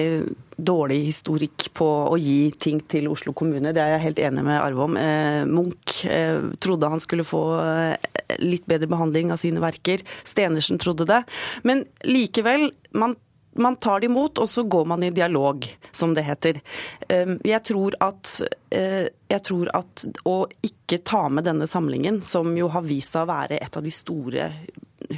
dårlig 0.58 1.00
historikk 1.06 1.68
på 1.78 1.88
å 2.10 2.18
gi 2.18 2.50
ting 2.58 2.82
til 2.90 3.10
Oslo 3.12 3.34
kommune. 3.38 3.74
Det 3.76 3.84
er 3.84 3.96
jeg 3.96 4.06
helt 4.08 4.24
enig 4.30 4.46
med 4.48 4.60
Arve 4.62 4.88
om. 4.88 4.98
Eh, 4.98 5.44
Munch 5.50 6.02
trodde 6.64 6.90
han 6.92 7.02
skulle 7.04 7.28
få 7.28 7.44
litt 8.42 8.66
bedre 8.70 8.90
behandling 8.90 9.32
av 9.34 9.42
sine 9.42 9.62
verker. 9.64 10.04
Stenersen 10.28 10.82
trodde 10.82 11.08
det. 11.10 11.24
Men 11.68 11.86
likevel, 12.06 12.72
man 12.98 13.18
man 13.58 13.74
tar 13.82 14.04
det 14.04 14.06
imot, 14.06 14.38
og 14.38 14.46
så 14.46 14.62
går 14.70 14.84
man 14.86 15.02
i 15.02 15.08
dialog, 15.10 15.64
som 15.90 16.12
det 16.14 16.28
heter. 16.28 16.60
Jeg 17.10 17.62
tror 17.66 17.96
at, 18.06 18.36
jeg 18.70 19.42
tror 19.48 19.72
at 19.74 20.04
å 20.30 20.36
ikke 20.62 21.00
ta 21.02 21.24
med 21.34 21.48
denne 21.50 21.66
samlingen, 21.66 22.20
som 22.22 22.52
jo 22.54 22.70
har 22.70 22.86
vist 22.86 23.16
seg 23.16 23.26
å 23.26 23.32
være 23.32 23.58
et 23.58 23.80
av 23.80 23.82
de 23.82 23.96
store 23.98 24.52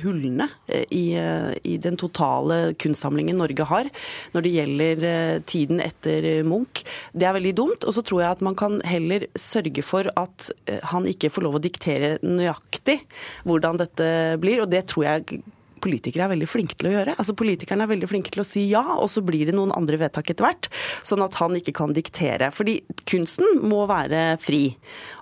hullene 0.03 0.47
eh, 0.67 0.85
i, 0.95 1.03
eh, 1.17 1.51
i, 1.63 1.77
den 1.81 1.97
totale 1.99 2.73
kunstsamlingen 2.79 3.39
Norge 3.39 3.67
har 3.69 3.89
når 4.35 4.45
det 4.45 4.53
gjelder 4.55 5.05
eh, 5.09 5.35
tiden 5.49 5.83
etter 5.83 6.27
Munch. 6.47 6.83
Det 7.13 7.27
er 7.27 7.37
veldig 7.37 7.55
dumt. 7.57 7.87
Og 7.87 7.95
så 7.95 8.03
tror 8.05 8.23
jeg 8.23 8.37
at 8.37 8.43
man 8.45 8.57
kan 8.59 8.79
heller 8.87 9.27
sørge 9.39 9.83
for 9.85 10.09
at 10.19 10.49
han 10.91 11.07
ikke 11.09 11.31
får 11.33 11.45
lov 11.45 11.59
å 11.59 11.63
diktere 11.63 12.17
nøyaktig 12.25 12.99
hvordan 13.47 13.79
dette 13.81 14.09
blir. 14.41 14.63
Og 14.63 14.71
det 14.71 14.85
tror 14.91 15.07
jeg 15.07 15.41
politikere 15.79 16.27
er 16.27 16.33
veldig 16.33 16.49
flinke 16.49 16.77
til 16.77 16.89
å 16.89 16.93
gjøre. 16.93 17.15
Altså 17.17 17.35
Politikerne 17.39 17.85
er 17.85 17.93
veldig 17.93 18.09
flinke 18.11 18.33
til 18.33 18.43
å 18.43 18.47
si 18.47 18.65
ja, 18.71 18.83
og 18.97 19.09
så 19.11 19.23
blir 19.25 19.49
det 19.49 19.55
noen 19.57 19.73
andre 19.75 19.99
vedtak 20.01 20.31
etter 20.33 20.45
hvert. 20.45 20.71
Sånn 21.07 21.23
at 21.25 21.37
han 21.39 21.55
ikke 21.59 21.75
kan 21.79 21.95
diktere. 21.95 22.51
Fordi 22.55 22.79
kunsten 23.09 23.63
må 23.69 23.85
være 23.89 24.33
fri. 24.41 24.65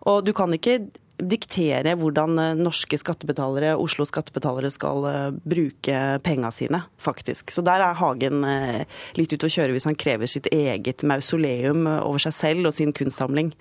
Og 0.10 0.24
du 0.28 0.34
kan 0.38 0.54
ikke 0.58 0.82
diktere 1.18 1.96
hvordan 1.98 2.38
eh, 2.42 2.58
norske 2.60 2.98
skattebetalere, 3.00 3.76
Oslo 3.82 4.06
skattebetalere 4.08 4.70
skal 4.74 5.08
eh, 5.10 5.30
bruke 5.34 6.02
penga 6.26 6.52
sine, 6.54 6.84
faktisk. 7.02 7.52
Så 7.54 7.64
der 7.66 7.84
er 7.84 7.98
Hagen 7.98 8.44
eh, 8.48 8.84
litt 9.18 9.34
ute 9.34 9.50
å 9.50 9.54
kjøre 9.58 9.76
hvis 9.76 9.88
han 9.90 9.98
krever 10.00 10.30
sitt 10.30 10.50
eget 10.54 11.06
mausoleum 11.08 11.88
over 11.88 12.22
seg 12.28 12.38
selv 12.38 12.70
og 12.70 12.78
sin 12.78 12.94
kunstsamling 12.96 13.52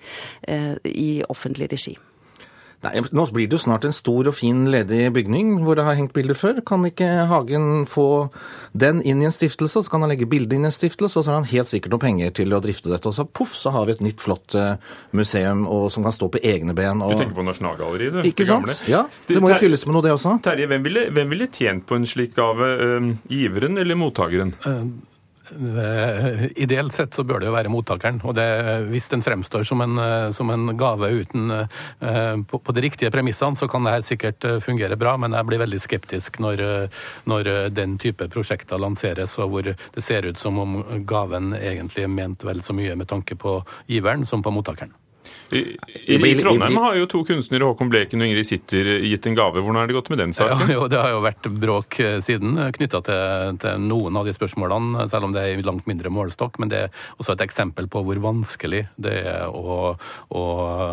i 0.47 1.09
offentlig 1.29 1.69
regi. 1.71 1.95
Nei, 2.85 3.01
Nå 3.09 3.23
blir 3.33 3.47
det 3.49 3.57
jo 3.57 3.63
snart 3.63 3.87
en 3.87 3.95
stor 3.95 4.27
og 4.29 4.35
fin 4.37 4.67
ledig 4.69 5.07
bygning 5.15 5.55
hvor 5.65 5.79
det 5.79 5.85
har 5.87 5.97
hengt 5.97 6.13
bilder 6.13 6.37
før. 6.37 6.59
Kan 6.67 6.85
ikke 6.85 7.07
Hagen 7.29 7.87
få 7.89 8.29
den 8.77 9.01
inn 9.01 9.23
i 9.23 9.27
en 9.29 9.33
stiftelse, 9.33 9.81
så 9.81 9.89
kan 9.91 10.05
han 10.05 10.13
legge 10.13 10.29
bildet 10.29 10.53
inn 10.53 10.67
i 10.67 10.69
en 10.69 10.75
stiftelse, 10.75 11.17
og 11.17 11.25
så 11.25 11.33
har 11.33 11.39
han 11.39 11.49
helt 11.49 11.71
sikkert 11.71 11.95
noen 11.95 12.05
penger 12.05 12.35
til 12.37 12.53
å 12.53 12.61
drifte 12.61 12.93
dette. 12.93 13.09
Og 13.09 13.17
så 13.17 13.25
poff, 13.25 13.55
så 13.57 13.73
har 13.73 13.89
vi 13.89 13.97
et 13.97 14.05
nytt, 14.05 14.21
flott 14.21 14.53
uh, 14.57 14.77
museum 15.17 15.65
og, 15.65 15.89
som 15.93 16.05
kan 16.05 16.13
stå 16.13 16.29
på 16.37 16.43
egne 16.45 16.77
ben. 16.77 17.01
Og... 17.01 17.17
Du 17.17 17.23
tenker 17.23 17.39
på 17.39 17.47
Nasjonalgalleriet, 17.49 18.19
du? 18.19 18.29
Ikke 18.29 18.45
sant? 18.45 18.69
Ja, 18.91 19.07
det 19.25 19.41
må 19.41 19.49
jo 19.55 19.59
fylles 19.65 19.87
med 19.89 19.97
noe, 19.97 20.05
det 20.05 20.13
også. 20.13 20.37
Terje, 20.45 20.69
hvem 20.69 20.85
ville, 20.85 21.09
hvem 21.17 21.33
ville 21.33 21.49
tjent 21.49 21.87
på 21.89 21.97
en 21.97 22.05
slik 22.07 22.37
gave? 22.37 22.73
Uh, 22.77 23.13
giveren 23.33 23.81
eller 23.81 23.97
mottakeren? 23.97 24.53
Uh, 24.61 24.67
Eh, 24.77 24.85
ideelt 26.55 26.93
sett 26.93 27.13
så 27.13 27.23
bør 27.23 27.41
det 27.41 27.49
jo 27.49 27.55
være 27.55 27.71
mottakeren. 27.71 28.19
og 28.23 28.35
det, 28.35 28.47
Hvis 28.91 29.09
den 29.09 29.23
fremstår 29.25 29.63
som 29.63 29.81
en, 29.81 29.97
eh, 29.97 30.31
som 30.31 30.49
en 30.49 30.77
gave 30.77 31.09
uten, 31.09 31.51
eh, 31.51 32.35
på, 32.47 32.59
på, 32.59 32.71
de 32.71 32.81
riktige 32.81 33.11
premissene, 33.11 33.55
så 33.55 33.67
kan 33.67 33.83
det 33.83 33.91
her 33.91 34.01
sikkert 34.01 34.45
fungere 34.63 34.97
bra, 34.97 35.17
men 35.17 35.31
jeg 35.31 35.45
blir 35.45 35.63
veldig 35.63 35.81
skeptisk 35.81 36.39
når, 36.39 36.89
når 37.25 37.69
den 37.69 37.97
type 37.97 38.27
prosjekter 38.29 38.77
lanseres, 38.77 39.37
og 39.39 39.49
hvor 39.49 39.71
det 39.71 40.03
ser 40.03 40.25
ut 40.25 40.39
som 40.39 40.59
om 40.59 40.79
gaven 41.05 41.53
egentlig 41.53 42.03
er 42.03 42.13
ment 42.13 42.43
vel 42.43 42.61
så 42.61 42.73
mye 42.73 42.95
med 42.95 43.07
tanke 43.07 43.35
på 43.35 43.61
giveren 43.87 44.25
som 44.25 44.43
på 44.43 44.53
mottakeren. 44.53 44.93
I, 45.49 45.59
i, 46.05 46.15
I, 46.15 46.35
Trondheim 46.35 46.77
har 46.77 46.95
jo 46.99 47.05
to 47.07 47.21
kunstnere, 47.27 47.67
Håkon 47.69 47.89
Bleken 47.91 48.21
og 48.21 48.27
Ingrid 48.27 48.47
Sitter, 48.47 48.89
gitt 49.07 49.27
en 49.29 49.37
gave. 49.37 49.61
Hvordan 49.61 49.79
har 49.79 49.87
det 49.87 49.95
gått 49.95 50.09
med 50.11 50.19
den 50.19 50.33
saken? 50.35 50.65
Ja, 50.67 50.75
jo, 50.77 50.87
det 50.91 50.99
har 50.99 51.13
jo 51.13 51.21
vært 51.23 51.47
bråk 51.63 51.99
eh, 52.03 52.17
siden 52.23 52.57
eh, 52.59 52.71
knytta 52.75 53.01
til, 53.07 53.59
til, 53.63 53.85
noen 53.87 54.19
av 54.19 54.27
de 54.27 54.35
spørsmålene, 54.35 55.07
selv 55.11 55.29
om 55.29 55.35
det 55.35 55.45
er 55.45 55.61
i 55.61 55.67
langt 55.67 55.87
mindre 55.87 56.11
målestokk. 56.13 56.59
Men 56.59 56.73
det 56.73 56.81
er 56.87 57.05
også 57.15 57.37
et 57.37 57.45
eksempel 57.47 57.87
på 57.91 58.03
hvor 58.07 58.19
vanskelig 58.23 58.83
det 58.99 59.15
er 59.23 59.47
å, 59.47 59.93
å, 59.95 60.43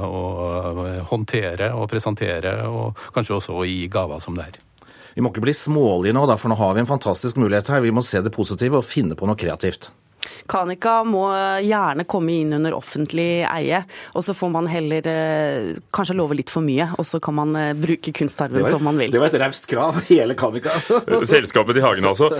å 0.06 0.22
håndtere 1.10 1.72
og 1.74 1.88
presentere, 1.90 2.60
og 2.70 3.02
kanskje 3.16 3.40
også 3.40 3.58
å 3.58 3.66
gi 3.68 3.88
gaver 3.90 4.22
som 4.22 4.38
det 4.38 4.48
her. 4.50 4.62
Vi 5.14 5.22
må 5.22 5.30
ikke 5.30 5.44
bli 5.44 5.54
smålige 5.54 6.14
nå, 6.14 6.24
da, 6.26 6.38
for 6.38 6.50
nå 6.50 6.58
har 6.58 6.74
vi 6.74 6.82
en 6.82 6.90
fantastisk 6.90 7.38
mulighet 7.38 7.70
her. 7.70 7.84
Vi 7.84 7.94
må 7.94 8.02
se 8.06 8.22
det 8.22 8.34
positive 8.34 8.80
og 8.80 8.86
finne 8.86 9.18
på 9.18 9.28
noe 9.30 9.38
kreativt. 9.38 9.92
Kanika 10.50 11.00
må 11.08 11.26
gjerne 11.64 12.06
komme 12.08 12.38
inn 12.42 12.54
under 12.56 12.76
offentlig 12.76 13.44
eie, 13.48 13.82
og 14.14 14.24
så 14.26 14.34
får 14.36 14.52
man 14.54 14.68
heller 14.70 15.08
eh, 15.10 15.72
kanskje 15.94 16.16
love 16.18 16.36
litt 16.38 16.52
for 16.52 16.64
mye, 16.64 16.90
og 16.98 17.06
så 17.08 17.20
kan 17.22 17.36
man 17.38 17.54
eh, 17.58 17.72
bruke 17.78 18.14
kunstarven 18.14 18.68
som 18.70 18.84
man 18.84 19.00
vil. 19.00 19.12
Det 19.14 19.22
var 19.22 19.32
et 19.32 19.40
raust 19.42 19.68
krav, 19.70 20.02
hele 20.12 20.36
Kanika. 20.38 20.74
Selskapet 21.24 21.78
til 21.78 21.86
Hagen, 21.86 22.08
altså. 22.10 22.30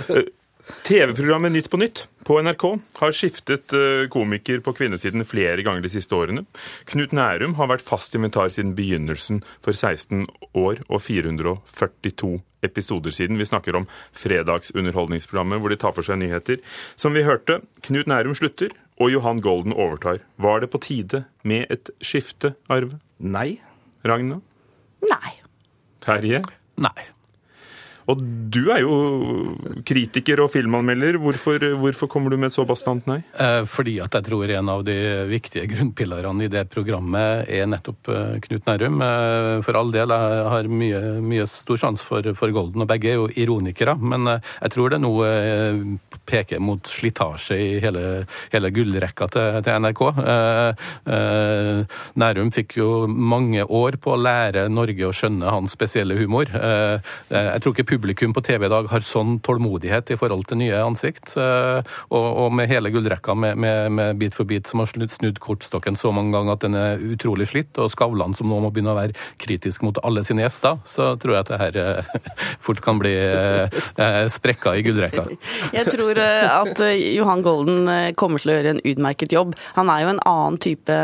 TV-programmet 0.85 1.51
Nytt 1.51 1.69
på 1.69 1.77
Nytt 1.77 2.07
på 2.25 2.39
NRK 2.41 2.63
har 2.97 3.13
skiftet 3.13 3.73
eh, 3.77 4.07
komiker 4.09 4.63
på 4.65 4.73
kvinnesiden 4.73 5.25
flere 5.29 5.61
ganger 5.65 5.83
de 5.85 5.91
siste 5.93 6.15
årene. 6.17 6.45
Knut 6.89 7.13
Nærum 7.13 7.53
har 7.59 7.69
vært 7.69 7.85
fast 7.85 8.17
inventar 8.17 8.49
siden 8.53 8.73
begynnelsen 8.77 9.43
for 9.65 9.77
16 9.77 10.25
år 10.57 10.81
og 10.87 11.03
442 11.05 12.31
episoder 12.65 13.13
siden. 13.13 13.37
Vi 13.37 13.45
snakker 13.45 13.77
om 13.77 13.85
fredagsunderholdningsprogrammet 14.17 15.61
hvor 15.61 15.73
de 15.73 15.79
tar 15.81 15.93
for 15.93 16.07
seg 16.07 16.21
nyheter. 16.23 16.61
Som 16.97 17.13
vi 17.13 17.25
hørte, 17.27 17.61
Knut 17.85 18.09
Nærum 18.09 18.33
slutter, 18.37 18.73
og 18.97 19.11
Johan 19.11 19.41
Golden 19.43 19.73
overtar. 19.75 20.21
Var 20.41 20.63
det 20.63 20.71
på 20.73 20.81
tide 20.81 21.25
med 21.43 21.67
et 21.69 21.91
skifte, 22.01 22.55
Arve? 22.71 22.97
Nei. 23.19 23.59
Ragna? 24.07 24.39
Nei. 25.05 25.35
Terje? 26.05 26.41
Nei. 26.81 27.11
Og 28.11 28.21
du 28.53 28.67
er 28.69 28.83
jo 28.83 28.95
kritiker 29.87 30.43
og 30.43 30.51
filmanmelder. 30.53 31.17
Hvorfor, 31.21 31.63
hvorfor 31.81 32.09
kommer 32.11 32.33
du 32.33 32.37
med 32.37 32.51
et 32.51 32.55
så 32.55 32.65
bastant 32.67 33.07
nei? 33.09 33.17
Eh, 33.41 33.63
fordi 33.69 33.97
at 34.03 34.13
jeg 34.13 34.27
tror 34.27 34.51
en 34.53 34.69
av 34.69 34.83
de 34.85 34.97
viktige 35.29 35.65
grunnpilarene 35.71 36.45
i 36.45 36.51
det 36.51 36.67
programmet 36.73 37.49
er 37.49 37.65
nettopp 37.69 38.11
eh, 38.13 38.35
Knut 38.45 38.69
Nærum. 38.69 39.01
Eh, 39.01 39.49
for 39.65 39.79
all 39.79 39.89
del, 39.95 40.13
jeg 40.13 40.45
har 40.53 40.69
mye, 40.69 41.01
mye 41.25 41.47
stor 41.49 41.81
sjanse 41.81 42.05
for, 42.05 42.29
for, 42.37 42.53
Golden, 42.55 42.85
og 42.85 42.91
begge 42.91 43.09
er 43.11 43.17
jo 43.17 43.27
ironikere. 43.33 43.97
Men 43.97 44.29
jeg 44.37 44.73
tror 44.75 44.93
det 44.93 45.01
nå 45.01 45.11
peker 46.29 46.61
mot 46.63 46.85
slitasje 46.87 47.57
i 47.59 47.71
hele, 47.83 48.03
hele 48.53 48.71
gullrekka 48.73 49.27
til, 49.33 49.59
til 49.65 49.81
NRK. 49.81 50.03
Nærum 52.19 52.51
fikk 52.55 52.77
jo 52.79 52.89
mange 53.07 53.65
år 53.65 53.99
på 54.01 54.15
å 54.15 54.19
lære 54.19 54.67
Norge 54.71 55.07
å 55.07 55.13
skjønne 55.15 55.51
hans 55.51 55.75
spesielle 55.75 56.15
humor. 56.19 56.49
Jeg 56.49 57.61
tror 57.63 57.75
ikke 57.75 57.87
publikum 57.95 58.33
på 58.35 58.43
TV 58.45 58.67
i 58.67 58.71
dag 58.71 58.87
har 58.91 59.03
sånn 59.05 59.39
tålmodighet 59.45 60.11
i 60.13 60.17
forhold 60.19 60.45
til 60.49 60.59
nye 60.61 60.81
ansikt. 60.83 61.35
Eh, 61.39 61.95
og, 62.15 62.51
med 62.55 62.69
hele 62.71 62.91
gullrekka 62.93 63.35
med, 63.37 63.57
med, 63.57 63.91
med, 63.91 64.19
Bit 64.19 64.35
for 64.37 64.47
bit 64.47 64.67
som 64.69 64.81
har 64.81 64.89
snudd 64.89 65.39
kortstokken 65.43 65.97
så 65.99 66.11
mange 66.15 66.35
ganger 66.35 66.55
at 66.55 66.63
den 66.65 66.77
er 66.79 67.03
utrolig 67.13 67.49
slitt, 67.51 67.73
og 67.81 67.91
Skavlan 67.91 68.35
som 68.37 68.49
nå 68.49 68.61
må 68.63 68.71
begynne 68.73 68.93
å 68.93 68.99
være 68.99 69.15
kritisk 69.41 69.83
mot 69.85 69.97
alle 70.05 70.23
sine 70.27 70.45
gjester, 70.45 70.79
så 70.87 71.13
tror 71.21 71.35
jeg 71.35 71.45
at 71.45 71.51
det 71.51 71.61
her 71.63 71.81
eh, 71.81 72.31
fort 72.65 72.81
kan 72.85 73.01
bli 73.01 73.13
eh, 73.15 74.23
sprekka 74.31 74.75
i 74.77 74.85
gullrekka. 74.85 75.27
Jeg 75.75 75.91
tror 75.91 76.19
at 76.19 76.79
Johan 76.95 77.43
Golden 77.45 77.89
kommer 78.19 78.41
til 78.41 78.53
å 78.53 78.57
gjøre 78.57 78.75
en 78.75 78.81
utmerket 78.87 79.35
jobb. 79.35 79.53
Han 79.75 79.91
er 79.91 80.05
jo 80.05 80.11
en 80.13 80.23
annen 80.29 80.59
type 80.61 80.97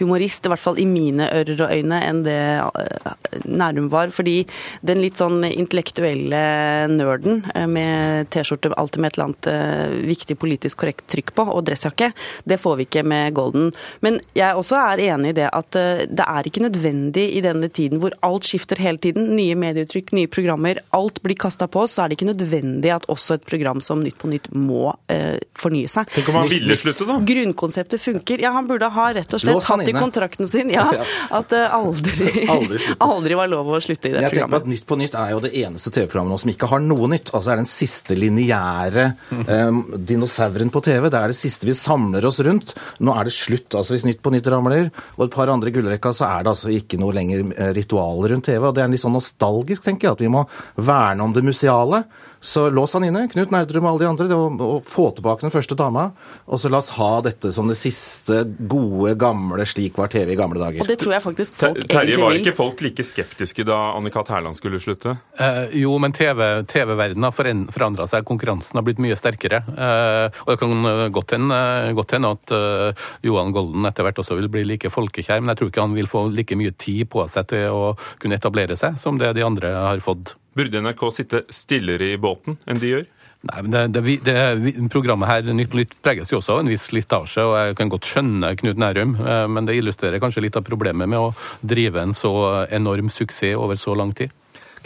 humorist, 0.00 0.46
i 0.46 0.52
hvert 0.52 0.62
fall 0.62 0.80
i 0.80 0.86
mine 0.88 1.28
ører 1.30 1.64
og 1.66 1.74
øyne, 1.74 2.00
enn 2.06 2.22
det 2.26 2.36
eh, 2.36 3.44
Nærum 3.46 3.90
var. 3.92 4.12
Fordi 4.14 4.38
den 4.86 5.02
litt 5.04 5.20
sånn 5.20 5.44
intellektuelle 5.46 6.42
nerden 6.90 7.44
eh, 7.54 7.68
med 7.70 8.30
T-skjorte 8.34 8.72
alltid 8.80 9.04
med 9.04 9.12
et 9.12 9.18
eller 9.18 9.28
annet 9.28 9.50
eh, 9.52 9.96
viktig 10.10 10.38
politisk 10.40 10.82
korrekt 10.82 11.06
trykk 11.12 11.34
på, 11.36 11.46
og 11.50 11.64
dressjakke, 11.68 12.12
det 12.48 12.60
får 12.60 12.80
vi 12.80 12.88
ikke 12.88 13.04
med 13.06 13.36
Golden. 13.36 13.70
Men 14.04 14.20
jeg 14.36 14.58
også 14.58 14.78
er 14.80 15.04
enig 15.10 15.34
i 15.34 15.38
det 15.40 15.48
at 15.50 15.76
det 16.10 16.24
er 16.24 16.46
ikke 16.46 16.62
nødvendig 16.64 17.26
i 17.36 17.42
denne 17.44 17.68
tiden 17.72 18.00
hvor 18.02 18.14
alt 18.26 18.46
skifter 18.48 18.80
hele 18.80 19.00
tiden, 19.02 19.32
nye 19.36 19.56
medieuttrykk, 19.58 20.12
nye 20.16 20.30
programmer, 20.30 20.80
alt 20.96 21.20
blir 21.24 21.38
kasta 21.38 21.68
på 21.70 21.84
oss, 21.84 21.96
så 21.96 22.04
er 22.04 22.10
det 22.10 22.18
ikke 22.18 22.30
nødvendig 22.30 22.92
at 22.94 23.06
også 23.12 23.38
et 23.38 23.46
program 23.48 23.82
som 23.84 24.00
Nytt 24.00 24.18
på 24.20 24.30
Nytt 24.30 24.48
må 24.56 24.92
eh, 25.12 25.36
fornye 25.58 25.90
seg. 25.90 26.08
Tenk 26.14 26.30
om 26.32 26.40
han 26.40 26.50
ville 26.50 26.76
slutte, 26.78 27.06
da? 27.08 27.18
Grunnkonseptet 27.26 28.02
funker. 28.02 28.42
Ja, 28.42 28.54
han 28.56 28.68
burde 28.70 28.90
ha 28.94 29.08
rett 29.16 29.36
og 29.36 29.42
slett 29.42 29.68
hatt 29.68 29.89
i 29.90 29.94
kontrakten 29.96 30.48
sin 30.50 30.70
ja, 30.72 30.86
at 31.38 31.50
det 31.52 31.62
aldri, 31.74 32.30
aldri, 32.54 32.80
aldri, 32.98 33.38
var 33.38 33.50
lov 33.50 33.70
å 33.74 33.80
slutte 33.82 34.10
i 34.10 34.14
det 34.14 34.24
jeg 34.24 34.34
programmet. 34.34 34.40
Jeg 34.40 34.40
tenker 34.40 34.62
at 34.62 34.70
Nytt 34.70 34.86
på 34.88 34.98
Nytt 35.00 35.16
er 35.18 35.34
jo 35.34 35.42
det 35.44 35.52
eneste 35.62 35.92
TV-programmet 35.94 36.44
som 36.44 36.52
ikke 36.52 36.70
har 36.70 36.84
noe 36.84 37.10
nytt. 37.10 37.32
Altså 37.36 37.54
er 37.54 37.60
den 37.62 37.70
siste 37.70 38.16
lineære 38.18 39.06
um, 39.30 39.82
dinosauren 40.10 40.72
på 40.72 40.84
TV. 40.86 41.10
Det 41.10 41.20
er 41.20 41.34
det 41.34 41.38
siste 41.38 41.68
vi 41.68 41.76
samler 41.78 42.26
oss 42.28 42.40
rundt. 42.46 42.74
Nå 43.04 43.14
er 43.16 43.28
det 43.28 43.36
slutt. 43.36 43.74
altså 43.74 43.96
Hvis 43.96 44.06
Nytt 44.08 44.22
på 44.24 44.32
Nytt 44.34 44.50
ramler, 44.52 44.90
og 45.16 45.26
et 45.26 45.34
par 45.34 45.52
andre 45.52 45.72
gullrekka, 45.74 46.14
så 46.16 46.28
er 46.30 46.46
det 46.46 46.54
altså 46.54 46.72
ikke 46.74 47.00
noe 47.00 47.14
lenger 47.16 47.44
eh, 47.56 47.72
ritualer 47.76 48.34
rundt 48.34 48.48
TV. 48.48 48.62
og 48.64 48.74
Det 48.76 48.84
er 48.84 48.92
litt 48.92 49.02
sånn 49.02 49.16
nostalgisk, 49.16 49.84
tenker 49.86 50.10
jeg, 50.10 50.18
at 50.18 50.26
vi 50.26 50.32
må 50.32 50.44
verne 50.80 51.24
om 51.24 51.36
det 51.36 51.46
museale. 51.46 52.04
Så 52.40 52.70
lås 52.70 52.94
han 52.96 53.04
inne, 53.04 53.26
Knut 53.28 53.50
Nerdrum 53.52 53.84
og 53.84 53.90
alle 53.90 54.04
de 54.04 54.08
andre, 54.08 54.26
og, 54.32 54.62
og 54.64 54.86
få 54.88 55.10
tilbake 55.16 55.44
den 55.44 55.52
første 55.52 55.76
dama. 55.76 56.06
Og 56.48 56.60
så 56.60 56.70
la 56.72 56.80
oss 56.80 56.94
ha 56.96 57.10
dette 57.24 57.52
som 57.52 57.68
det 57.68 57.76
siste 57.80 58.44
gode, 58.70 59.12
gamle, 59.20 59.66
slik 59.68 59.79
var 59.96 60.10
TV 60.12 60.32
i 60.32 60.38
gamle 60.38 60.60
dager. 60.60 60.82
Og 60.82 60.88
det 60.90 60.98
tror 61.00 61.14
jeg 61.16 61.24
faktisk 61.24 61.56
folk 61.60 61.80
Terje, 61.80 62.02
egentlig 62.02 62.16
vil. 62.16 62.24
Var 62.24 62.38
ikke 62.40 62.56
folk 62.58 62.82
like 62.84 63.06
skeptiske 63.06 63.66
da 63.68 63.78
Annika 63.96 64.22
Terland 64.26 64.58
skulle 64.58 64.80
slutte? 64.82 65.16
Eh, 65.38 65.76
jo, 65.82 65.94
men 66.02 66.14
TV-verdenen 66.16 66.68
TV 66.70 66.94
har 67.24 67.72
forandra 67.74 68.08
seg. 68.10 68.26
Konkurransen 68.28 68.80
har 68.80 68.86
blitt 68.86 69.00
mye 69.02 69.18
sterkere. 69.18 69.62
Eh, 69.70 70.40
og 70.44 70.52
det 70.52 70.58
kan 70.60 70.90
godt 71.14 71.36
hende, 71.36 71.60
godt 71.96 72.16
hende 72.16 72.34
at 72.34 72.54
uh, 72.54 73.06
Johan 73.26 73.54
Golden 73.54 73.86
etter 73.88 74.06
hvert 74.06 74.20
også 74.22 74.36
vil 74.38 74.50
bli 74.52 74.64
like 74.66 74.90
folkekjær, 74.92 75.40
men 75.42 75.52
jeg 75.52 75.60
tror 75.60 75.72
ikke 75.72 75.86
han 75.86 75.96
vil 75.96 76.10
få 76.10 76.26
like 76.32 76.58
mye 76.58 76.74
tid 76.78 77.08
på 77.12 77.24
seg 77.30 77.48
til 77.52 77.74
å 77.74 77.94
kunne 78.20 78.38
etablere 78.38 78.76
seg 78.78 78.98
som 79.00 79.18
det 79.20 79.32
de 79.36 79.46
andre 79.46 79.72
har 79.76 80.04
fått. 80.04 80.34
Burde 80.58 80.82
NRK 80.82 81.06
sitte 81.14 81.44
stillere 81.54 82.12
i 82.12 82.20
båten 82.20 82.58
enn 82.66 82.80
de 82.82 82.94
gjør? 82.94 83.08
Nei, 83.40 83.60
men 83.64 83.72
det, 83.72 83.86
det, 83.96 84.18
det, 84.26 84.88
Programmet 84.92 85.30
her 85.30 85.46
Nytt 85.48 85.70
på 85.72 85.78
Nytt 85.78 85.94
preges 86.04 86.28
jo 86.32 86.42
også 86.42 86.58
av 86.58 86.60
en 86.60 86.68
viss 86.68 86.90
slitasje, 86.90 87.44
og 87.46 87.54
jeg 87.56 87.78
kan 87.78 87.92
godt 87.92 88.08
skjønne 88.08 88.52
Knut 88.60 88.80
Nærum, 88.80 89.14
eh, 89.16 89.46
men 89.48 89.68
det 89.68 89.78
illustrerer 89.80 90.20
kanskje 90.20 90.44
litt 90.44 90.58
av 90.60 90.66
problemet 90.66 91.08
med 91.08 91.30
å 91.30 91.32
drive 91.64 92.02
en 92.04 92.12
så 92.16 92.34
enorm 92.68 93.08
suksess 93.08 93.56
over 93.56 93.80
så 93.80 93.96
lang 93.96 94.12
tid. 94.16 94.34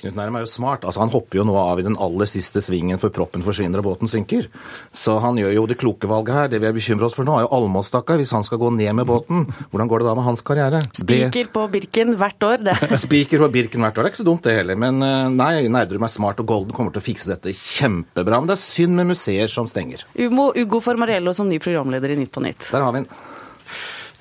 Knut 0.05 0.19
Nærum 0.19 0.37
er 0.37 0.45
jo 0.45 0.51
smart. 0.53 0.83
Altså, 0.85 1.01
han 1.01 1.13
hopper 1.15 1.39
jo 1.41 1.47
nå 1.49 1.55
av 1.57 1.81
i 1.81 1.85
den 1.87 1.97
aller 2.03 2.29
siste 2.29 2.61
svingen 2.65 3.01
før 3.01 3.13
proppen 3.15 3.45
forsvinner 3.45 3.81
og 3.81 3.87
båten 3.87 4.11
synker. 4.11 4.51
Så 4.93 5.17
han 5.25 5.39
gjør 5.41 5.55
jo 5.57 5.65
det 5.71 5.79
kloke 5.81 6.11
valget 6.11 6.37
her. 6.37 6.51
Det 6.53 6.61
vi 6.61 6.69
er 6.69 6.77
bekymra 6.77 7.09
oss 7.09 7.17
for 7.17 7.25
nå, 7.25 7.39
er 7.39 7.47
jo 7.47 7.53
Almås, 7.57 7.89
stakkar. 7.89 8.21
Hvis 8.21 8.35
han 8.37 8.45
skal 8.45 8.61
gå 8.61 8.69
ned 8.77 8.93
med 9.01 9.09
båten, 9.09 9.47
hvordan 9.73 9.91
går 9.91 10.05
det 10.05 10.09
da 10.11 10.17
med 10.19 10.29
hans 10.29 10.45
karriere? 10.45 10.83
Spiker 11.01 11.49
på 11.55 11.67
Birken 11.73 12.15
hvert 12.21 12.49
år, 12.51 12.65
det. 12.69 12.77
Spiker 13.07 13.47
på 13.47 13.51
Birken 13.57 13.87
hvert 13.87 13.97
år. 13.97 14.05
Det 14.05 14.11
er 14.11 14.15
ikke 14.15 14.23
så 14.25 14.29
dumt, 14.29 14.45
det 14.45 14.59
heller. 14.61 14.81
Men 14.85 15.01
eh, 15.05 15.29
nei, 15.33 15.53
Nerdrum 15.73 16.05
er 16.05 16.13
smart, 16.13 16.43
og 16.45 16.51
Golden 16.53 16.77
kommer 16.77 16.93
til 16.93 17.01
å 17.01 17.09
fikse 17.09 17.33
dette 17.33 17.55
kjempebra. 17.57 18.43
Men 18.43 18.53
det 18.53 18.59
er 18.59 18.65
synd 18.67 19.01
med 19.01 19.15
museer 19.15 19.49
som 19.53 19.71
stenger. 19.71 20.05
Umo 20.21 20.51
Ugo 20.53 20.85
Formarello 20.85 21.33
som 21.37 21.49
ny 21.49 21.63
programleder 21.65 22.13
i 22.13 22.21
Nytt 22.21 22.35
på 22.35 22.45
Nytt. 22.45 22.69
Der 22.75 22.85
har 22.85 22.93
vi 22.93 23.05
den. 23.07 23.15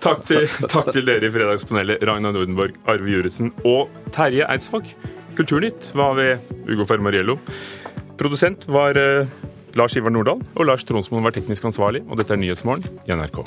Takk 0.03 0.23
til, 0.27 0.47
takk 0.67 0.89
til 0.91 1.05
dere 1.07 1.29
i 1.29 1.31
Fredagspanelet, 1.31 2.01
Ragna 2.03 2.33
Nordenborg, 2.35 2.75
Arve 2.91 3.07
Juritzen 3.07 3.53
og 3.63 3.91
Terje 4.11 4.43
Eidsvåg. 4.51 4.89
Kulturnytt 5.37 5.89
var 5.97 6.15
ved 6.19 6.53
Ugo 6.69 6.85
Fermariello. 6.89 7.39
Produsent 8.19 8.67
var 8.69 8.97
eh, 8.99 9.27
Lars 9.73 9.97
Ivar 9.97 10.13
Nordahl, 10.13 10.43
og 10.53 10.69
Lars 10.69 10.85
Tronsmoen 10.85 11.25
var 11.25 11.33
teknisk 11.35 11.65
ansvarlig. 11.71 12.03
Og 12.07 12.19
dette 12.19 12.35
er 12.35 12.41
Nyhetsmorgen 12.41 12.85
i 13.07 13.17
NRK. 13.17 13.41